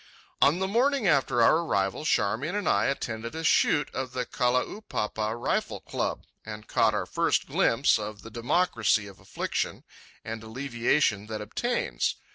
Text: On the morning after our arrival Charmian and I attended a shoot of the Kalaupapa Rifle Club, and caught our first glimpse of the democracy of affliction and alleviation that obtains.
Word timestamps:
On 0.41 0.57
the 0.57 0.67
morning 0.67 1.07
after 1.07 1.43
our 1.43 1.57
arrival 1.57 2.05
Charmian 2.05 2.55
and 2.55 2.67
I 2.67 2.85
attended 2.85 3.35
a 3.35 3.43
shoot 3.43 3.87
of 3.93 4.13
the 4.13 4.25
Kalaupapa 4.25 5.35
Rifle 5.35 5.79
Club, 5.79 6.23
and 6.43 6.67
caught 6.67 6.95
our 6.95 7.05
first 7.05 7.45
glimpse 7.45 7.99
of 7.99 8.23
the 8.23 8.31
democracy 8.31 9.05
of 9.05 9.19
affliction 9.19 9.83
and 10.25 10.41
alleviation 10.41 11.27
that 11.27 11.39
obtains. 11.41 12.15